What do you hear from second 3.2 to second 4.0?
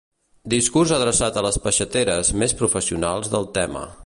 del tema.